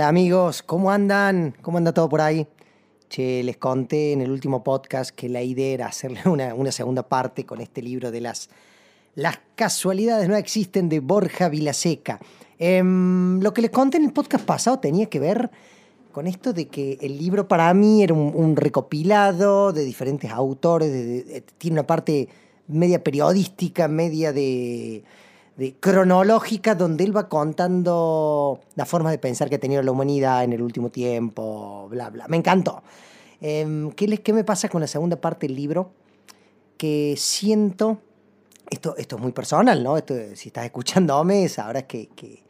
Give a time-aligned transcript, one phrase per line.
[0.00, 1.54] Hola amigos, ¿cómo andan?
[1.60, 2.46] ¿Cómo anda todo por ahí?
[3.10, 7.44] Che, les conté en el último podcast que la idea era hacerle una, segunda parte
[7.44, 8.48] con este libro de las,
[9.14, 12.18] las casualidades no existen de Borja Vilaseca.
[12.58, 15.50] Em, lo que les conté en el podcast pasado tenía que ver
[16.12, 21.74] con esto de que el libro para mí era un, recopilado de diferentes autores, tiene
[21.74, 22.26] una parte
[22.68, 25.04] media periodística, media de
[25.80, 30.52] cronológica donde él va contando la forma de pensar que ha tenido la humanidad en
[30.52, 32.26] el último tiempo, bla, bla.
[32.28, 32.82] Me encantó.
[33.40, 35.92] Em, ¿qué, ¿Qué me pasa con la segunda parte del libro?
[36.76, 38.00] Que siento,
[38.70, 39.96] esto, esto es muy personal, ¿no?
[39.96, 42.42] Esto, si estás escuchándome, sabrás que, que,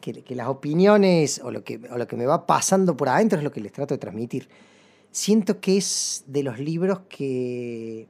[0.00, 3.38] que, que las opiniones o lo que, o lo que me va pasando por adentro
[3.38, 4.48] es lo que les trato de transmitir.
[5.10, 8.08] Siento que es de los libros que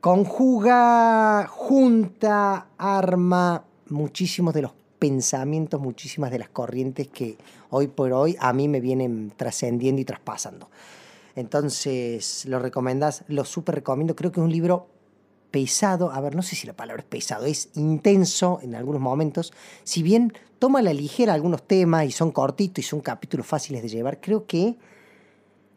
[0.00, 7.36] conjuga, junta, arma muchísimos de los pensamientos, muchísimas de las corrientes que
[7.70, 10.70] hoy por hoy a mí me vienen trascendiendo y traspasando.
[11.36, 14.16] Entonces, lo recomendás, lo súper recomiendo.
[14.16, 14.88] Creo que es un libro
[15.50, 19.52] pesado, a ver, no sé si la palabra es pesado, es intenso en algunos momentos.
[19.84, 23.82] Si bien toma a la ligera algunos temas y son cortitos y son capítulos fáciles
[23.82, 24.76] de llevar, creo que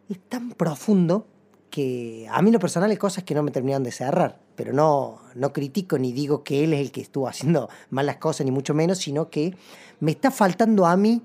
[0.09, 1.27] es tan profundo
[1.71, 5.19] que a mí lo personal hay cosas que no me terminaron de cerrar, pero no,
[5.33, 8.75] no critico ni digo que él es el que estuvo haciendo malas cosas, ni mucho
[8.75, 9.55] menos, sino que
[9.99, 11.23] me está faltando a mí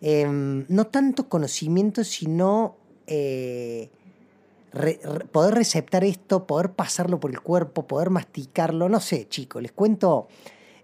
[0.00, 2.74] em, no tanto conocimiento, sino
[3.06, 3.90] eh,
[5.30, 10.28] poder receptar esto, poder pasarlo por el cuerpo, poder masticarlo, no sé, chicos, les cuento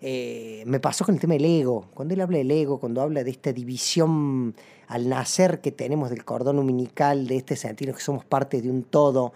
[0.01, 1.87] eh, me pasó con el tema del ego.
[1.95, 4.55] Cuando él habla del ego, cuando habla de esta división
[4.87, 8.85] al nacer que tenemos del cordón umbilical, de este sentido que somos parte de un
[8.85, 9.33] todo,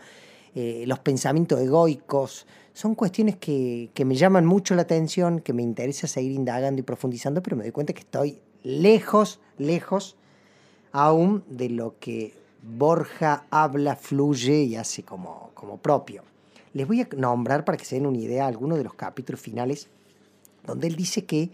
[0.54, 5.62] eh, los pensamientos egoicos, son cuestiones que, que, me llaman mucho la atención, que me
[5.62, 10.16] interesa seguir indagando y profundizando, pero me doy cuenta que estoy lejos, lejos
[10.92, 16.22] aún de lo que Borja habla, fluye y hace como, como propio.
[16.72, 19.88] Les voy a nombrar para que se den una idea algunos de los capítulos finales
[20.64, 21.50] donde él dice que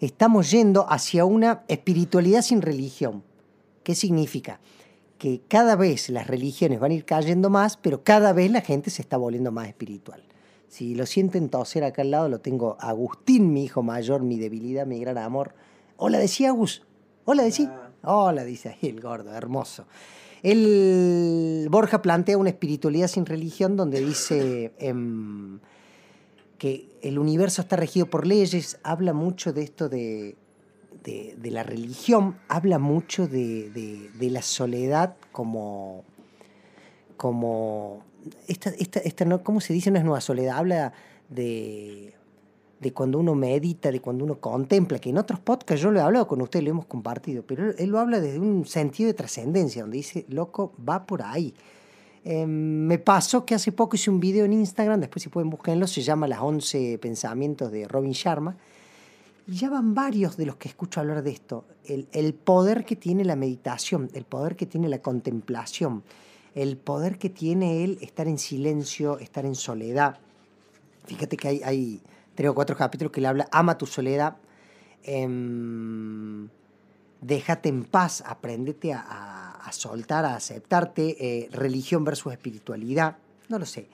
[0.00, 3.22] estamos yendo hacia una espiritualidad sin religión.
[3.82, 4.60] ¿Qué significa?
[5.18, 8.90] Que cada vez las religiones van a ir cayendo más, pero cada vez la gente
[8.90, 10.22] se está volviendo más espiritual.
[10.68, 14.86] Si lo sienten toser acá al lado, lo tengo Agustín, mi hijo mayor, mi debilidad,
[14.86, 15.54] mi gran amor.
[15.96, 16.82] Hola, decía Agus.
[17.24, 17.90] Hola, decía.
[18.02, 19.84] Hola, dice ahí el gordo, hermoso.
[20.42, 24.72] El Borja plantea una espiritualidad sin religión donde dice...
[24.78, 25.60] Em,
[26.62, 30.36] que el universo está regido por leyes, habla mucho de esto de,
[31.02, 36.04] de, la religión, habla mucho de, la soledad como,
[37.16, 38.04] como
[38.46, 39.90] esta, esta, esta no, ¿cómo se dice?
[39.90, 40.92] No es nueva soledad, habla
[41.28, 42.14] de,
[42.78, 46.02] de cuando uno medita, de cuando uno contempla, que en otros podcasts yo lo he
[46.04, 49.82] hablado con usted, lo hemos compartido, pero él lo habla desde un sentido de trascendencia,
[49.82, 51.54] donde dice, loco, va por ahí.
[52.24, 55.86] Em, me pasó que hace poco hice un video en Instagram, después si pueden buscarlo,
[55.86, 58.56] se llama Las 11 pensamientos de Robin Sharma.
[59.48, 61.64] Y ya van varios de los que escucho hablar de esto.
[61.84, 66.04] El, el, poder que tiene la meditación, el poder que tiene la contemplación,
[66.54, 70.18] el poder que tiene él estar en silencio, estar en soledad.
[71.06, 72.00] Fíjate que hay, hay
[72.36, 74.36] tres o cuatro capítulos que le habla, ama tu soledad,
[75.02, 76.48] em,
[77.20, 83.16] déjate en paz, aprendete a soltar, a aceptarte, eh, religión versus espiritualidad,
[83.48, 83.86] no lo sé.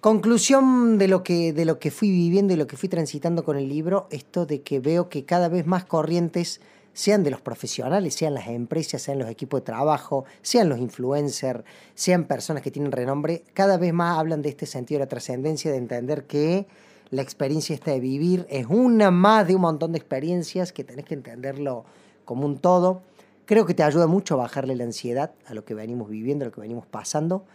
[0.00, 3.56] Conclusión de lo, que, de lo que fui viviendo y lo que fui transitando con
[3.56, 6.60] el libro, esto de que veo que cada vez más corrientes,
[6.92, 11.64] sean de los profesionales, sean las empresas, sean los equipos de trabajo, sean los influencers,
[11.94, 15.70] sean personas que tienen renombre, cada vez más hablan de este sentido de la trascendencia,
[15.70, 16.66] de entender que
[17.10, 21.04] la experiencia esta de vivir es una más de un montón de experiencias que tenés
[21.04, 21.84] que entenderlo
[22.24, 23.02] como un todo
[23.50, 26.46] Creo que te ayuda mucho a bajarle la ansiedad a lo que venimos viviendo, a
[26.46, 27.46] lo que venimos pasando.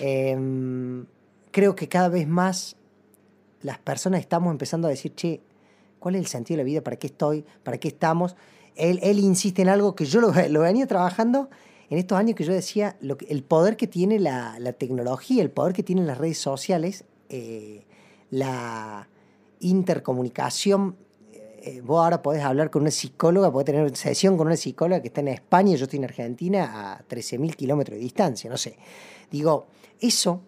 [0.00, 1.06] Em,
[1.52, 2.74] creo que cada vez más
[3.62, 5.40] las personas estamos empezando a decir, che,
[6.00, 6.80] ¿cuál es el sentido de la vida?
[6.80, 7.44] ¿Para qué estoy?
[7.62, 8.34] ¿Para qué estamos?
[8.74, 11.48] Él, insiste en algo que yo lo, lo venía trabajando
[11.88, 15.72] en estos años que yo decía, el poder que tiene la, la, tecnología, el poder
[15.72, 17.84] que tienen las redes sociales, eh,
[18.32, 19.08] la
[19.60, 20.96] intercomunicación
[21.68, 25.08] eh, vos ahora podés hablar con una psicóloga, podés tener sesión con una psicóloga que
[25.08, 28.76] está en España, yo estoy en Argentina a 13.000 kilómetros de distancia, no sé.
[29.30, 29.66] Digo,
[30.00, 30.40] eso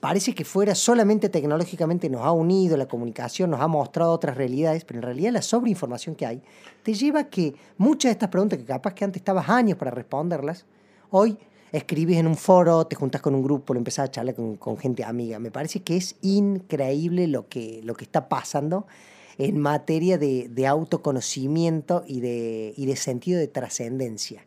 [0.00, 4.84] parece que fuera solamente tecnológicamente nos ha unido, la comunicación nos ha mostrado otras realidades,
[4.84, 6.42] pero en realidad la sobreinformación que hay
[6.82, 9.90] te lleva a que muchas de estas preguntas que capaz que antes estabas años para
[9.90, 10.66] responderlas,
[11.10, 11.38] hoy
[11.72, 15.04] escribís en un foro, te juntas con un grupo, lo empezás a charlar con, gente
[15.04, 15.38] amiga.
[15.38, 18.86] Me parece que es increíble lo que, lo que está pasando
[19.40, 24.44] en materia de, autoconocimiento y de, sentido de trascendencia.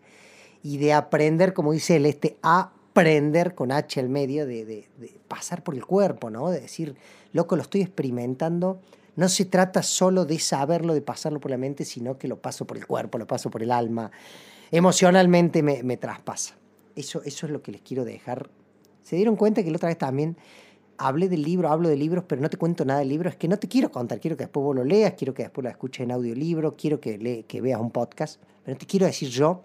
[0.62, 4.88] Y de aprender, como dice él, este aprender con H al medio, de, de,
[5.28, 6.52] pasar por el cuerpo, ¿no?
[6.52, 6.96] De decir,
[7.34, 8.80] loco, lo estoy experimentando.
[9.16, 12.66] No se trata solo de saberlo, de pasarlo por la mente, sino que lo paso
[12.66, 14.12] por el cuerpo, lo paso por el alma.
[14.72, 16.56] Emocionalmente me, me traspasa.
[16.96, 18.50] Eso, eso es lo que les quiero dejar.
[19.02, 20.38] Se dieron cuenta que la otra vez también
[20.98, 23.30] hablé del libro, hablo de libros, pero no te cuento nada del libro.
[23.30, 25.64] Es que no te quiero contar, quiero que después vos lo leas, quiero que después
[25.64, 29.06] lo escuches en audiolibro, quiero que, le, que veas un podcast, pero no te quiero
[29.06, 29.64] decir yo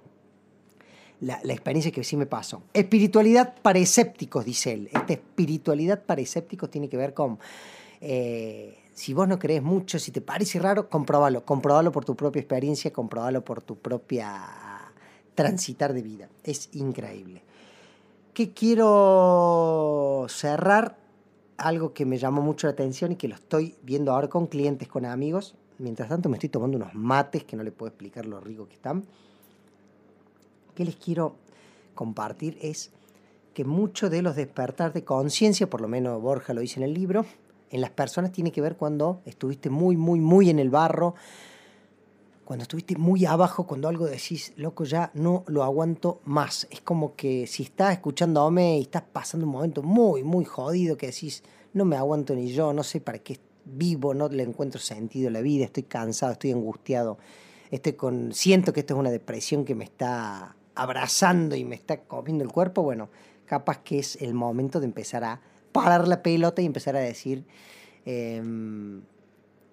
[1.21, 2.63] la, experiencia que sí me pasó.
[2.73, 4.89] Espiritualidad para escépticos, dice él.
[4.93, 7.39] Esta espiritualidad para escépticos tiene que ver con...
[8.01, 11.45] Eh, si vos no crees mucho, si te parece raro, comprobalo.
[11.45, 14.45] Comprobalo por tu propia experiencia, comprobalo por tu propia
[15.35, 16.29] transitar de vida.
[16.43, 17.43] Es increíble.
[18.35, 20.97] ¿Qué quiero cerrar?
[21.59, 24.89] Algo que me llamó mucho la atención y que lo estoy viendo ahora con clientes,
[24.89, 25.55] con amigos.
[25.79, 28.75] Mientras tanto me estoy tomando unos mates que no les puedo explicar lo rico que
[28.75, 29.05] están.
[30.75, 31.35] ¿Qué les quiero
[31.95, 32.57] compartir?
[32.63, 32.91] Es
[33.55, 36.95] que mucho de los despertar de conciencia, por lo menos Borja lo dice en el
[36.95, 37.27] libro,
[37.71, 41.15] en las personas tiene que ver cuando estuviste muy, muy, muy en el barro,
[42.49, 46.67] cuando estuviste muy abajo, cuando algo decís, loco, ya no lo aguanto más.
[46.71, 50.47] Es como que si estás escuchando a Ome y estás pasando un momento muy, muy
[50.47, 51.43] jodido, que decís,
[51.75, 55.31] no me aguanto ni yo, no sé para qué vivo, no le encuentro sentido a
[55.31, 57.19] la vida, estoy cansado, estoy angustiado,
[57.71, 62.01] estoy con, siento que esto es una depresión que me está abrazando y me está
[62.01, 63.11] comiendo el cuerpo, bueno,
[63.45, 67.45] capaz que es el momento de empezar a parar la pelota y empezar a decir,
[68.07, 69.03] em,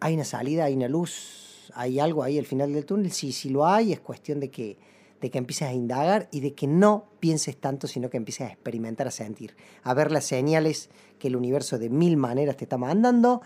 [0.02, 3.50] hay una salida, hay una luz, hay algo ahí al final del túnel, sí, sí
[3.50, 4.78] lo hay, es cuestión de que,
[5.20, 8.52] de que empieces a indagar y de que no pienses tanto, sino que empieces a
[8.52, 10.90] experimentar, a sentir, a ver las señales
[11.20, 13.42] que el universo de mil maneras te está mandando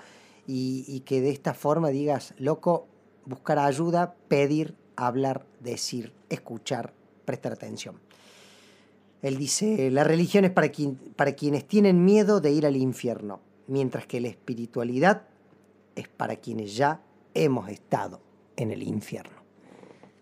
[0.45, 2.87] y, que de esta forma digas, loco,
[3.25, 6.93] buscar ayuda, pedir, hablar, decir, escuchar,
[7.25, 7.99] prestar atención.
[9.21, 10.71] Él dice, la religión es para,
[11.15, 15.23] para quienes tienen miedo de ir al infierno, mientras que la espiritualidad
[15.95, 17.01] es para quienes ya
[17.43, 18.19] hemos estado
[18.55, 19.39] en el infierno.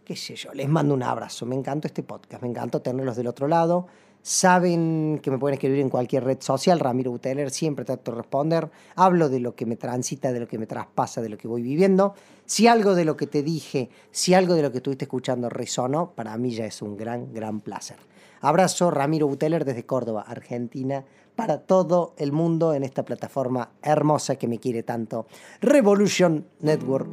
[0.06, 1.46] Qué sé yo, les mando un abrazo.
[1.46, 3.88] Me encanta este podcast, me encanta tenerlos del otro lado.
[4.28, 8.70] Saben que me pueden escribir en cualquier red social, Ramiro Buteler, siempre trato de responder.
[8.98, 11.62] Hablo de lo que me transita, de lo que me traspasa, de lo que voy
[11.62, 12.14] viviendo.
[12.46, 16.12] Si algo de lo que te dije, si algo de lo que estuviste escuchando resonó,
[16.14, 17.96] para mí ya es un gran, gran placer.
[18.42, 21.06] Abrazo, Ramiro Buteler desde Córdoba, Argentina,
[21.38, 25.26] para todo el mundo en esta plataforma hermosa que me quiere tanto.
[25.62, 27.10] Revolution Network,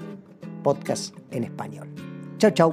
[0.64, 1.94] podcast en español.
[2.38, 2.72] Chao, chao.